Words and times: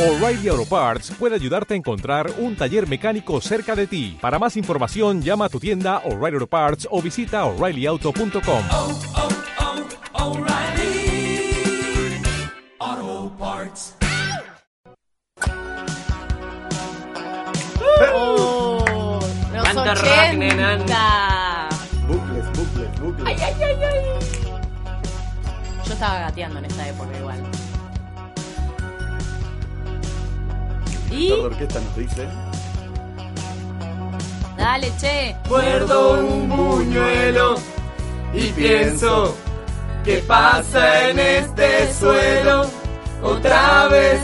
O'Reilly 0.00 0.48
Auto 0.48 0.64
Parts 0.64 1.10
puede 1.18 1.34
ayudarte 1.34 1.74
a 1.74 1.76
encontrar 1.76 2.30
un 2.38 2.56
taller 2.56 2.88
mecánico 2.88 3.38
cerca 3.42 3.76
de 3.76 3.86
ti. 3.86 4.16
Para 4.18 4.38
más 4.38 4.56
información, 4.56 5.20
llama 5.20 5.44
a 5.44 5.48
tu 5.50 5.60
tienda 5.60 5.98
O'Reilly 6.06 6.36
Auto 6.36 6.46
Parts 6.46 6.88
o 6.90 7.02
visita 7.02 7.44
oreillyauto.com. 7.44 8.62
oh, 8.70 9.00
oh, 10.14 10.38
O'Reilly 10.38 11.52
Auto 12.78 13.36
Parts. 13.38 13.94
Oh, 18.14 19.20
los 19.52 19.62
Canta 19.64 19.92
80. 19.92 20.02
rock, 20.02 20.32
nenan. 20.38 20.78
Bucles, 22.08 22.46
bucles, 22.56 23.00
bucles. 23.00 23.26
Ay, 23.26 23.36
ay, 23.38 23.54
ay, 23.62 23.74
ay. 23.84 24.00
Yo 25.86 25.92
estaba 25.92 26.20
gateando 26.20 26.58
en 26.60 26.64
esta 26.64 26.88
época 26.88 27.18
igual. 27.18 27.42
De 31.28 31.32
orquesta 31.34 31.80
nos 31.80 31.96
dice. 31.96 32.28
dale, 34.56 34.92
che. 34.98 35.36
Muerdo 35.48 36.20
un 36.20 36.48
buñuelo 36.48 37.56
y 38.32 38.46
pienso 38.52 39.34
¿Qué 40.04 40.22
pasa 40.26 41.10
en 41.10 41.18
este 41.18 41.92
suelo? 41.92 42.64
Otra 43.22 43.88
vez 43.88 44.20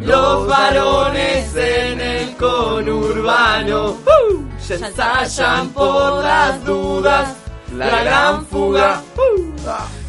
los 0.00 0.46
varones 0.46 1.54
en 1.54 2.00
el 2.00 2.36
conurbano 2.36 3.90
¡uh! 3.90 4.60
se 4.60 4.76
ensayan 4.76 5.68
por 5.70 6.22
las 6.22 6.64
dudas 6.64 7.34
la 7.76 7.88
gran 7.88 8.46
fuga 8.46 9.02
¡uh! 9.16 9.52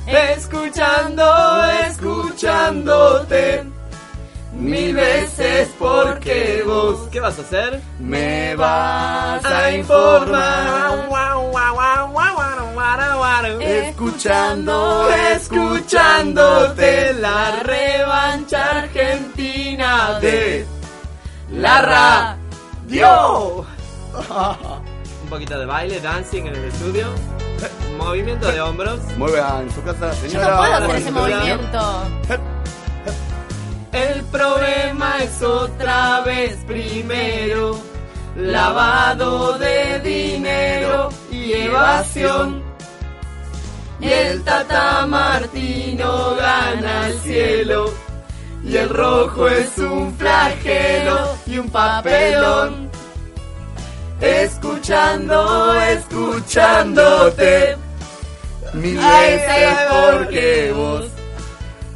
escuchando, 0.07 1.25
escuchándote 1.85 3.78
mil 4.59 4.93
veces 4.95 5.69
porque 5.79 6.63
vos 6.65 7.07
¿qué 7.11 7.19
vas 7.19 7.37
a 7.39 7.41
hacer? 7.41 7.81
Me 7.99 8.55
vas 8.55 9.43
a 9.45 9.71
informar. 9.71 11.09
Escuchando, 13.61 15.09
escuchándote 15.33 17.13
la 17.13 17.57
revancha 17.63 18.79
argentina 18.79 20.19
de 20.19 20.65
la 21.51 21.81
radio. 21.81 23.65
Un 25.23 25.29
poquito 25.29 25.59
de 25.59 25.65
baile, 25.65 25.99
dancing 25.99 26.43
en 26.43 26.55
el 26.55 26.65
estudio. 26.65 27.07
Movimiento 27.97 28.51
de 28.51 28.61
hombros. 28.61 28.99
Mueva 29.17 29.59
en 29.61 29.71
su 29.71 29.83
casa, 29.83 30.11
Yo 30.11 30.29
señora. 30.29 30.49
no 30.51 30.57
puedo 30.57 30.73
hacer 30.75 30.95
ese 30.95 31.11
movimiento. 31.11 32.03
Problema 34.31 35.17
es 35.23 35.41
otra 35.41 36.21
vez 36.21 36.57
primero 36.67 37.79
lavado 38.35 39.57
de 39.57 39.99
dinero 39.99 41.09
y 41.31 41.53
evasión. 41.53 42.63
Y 43.99 44.07
el 44.07 44.43
Tata 44.43 45.05
Martino 45.07 46.35
gana 46.35 47.07
el 47.07 47.19
cielo. 47.19 47.91
Y 48.63 48.77
el 48.77 48.89
rojo 48.89 49.47
es 49.47 49.77
un 49.77 50.15
flagelo 50.15 51.35
y 51.45 51.57
un 51.57 51.69
papelón. 51.69 52.89
Escuchando, 54.21 55.73
escuchándote. 55.81 57.77
Ay, 58.73 58.81
veces 58.81 59.77
porque 59.89 60.73
vos 60.75 61.05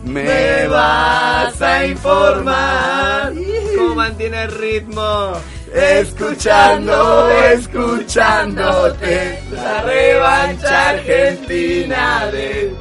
me 0.04 0.68
vas 0.68 1.62
a 1.62 1.86
informar 1.86 3.34
cómo 3.78 3.96
mantiene 3.96 4.44
el 4.44 4.52
ritmo. 4.52 5.34
Escuchando, 5.73 7.30
escuchándote 7.32 9.44
la 9.52 9.82
revancha 9.82 10.89
argentina 10.89 12.27
de 12.27 12.73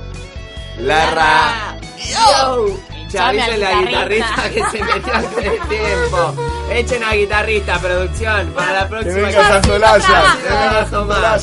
la 0.78 1.10
radio. 1.10 2.78
Ya 3.08 3.32
Hinchame 3.32 3.44
dice 3.44 3.58
la 3.58 3.72
guitarrista 3.82 4.50
que 4.50 4.62
se 4.70 4.84
metió 4.84 5.14
hace 5.14 5.50
tiempo. 5.68 6.34
Echen 6.70 7.04
a 7.04 7.12
guitarrista, 7.12 7.78
producción, 7.78 8.52
para 8.54 8.72
la 8.72 8.82
Que 8.82 8.88
próxima. 8.88 9.28
Que. 9.28 9.36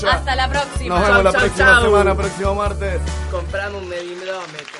Hasta 0.10 0.36
la 0.36 0.50
próxima. 0.50 0.96
Nos 1.00 1.08
vemos 1.08 1.24
la 1.24 1.32
Chau, 1.32 1.42
próxima 1.42 1.68
chau. 1.68 1.82
semana, 1.84 2.16
próximo 2.16 2.56
martes. 2.56 3.02
Compramos 3.32 3.82
un 3.84 3.90
medidómetro. 3.90 4.80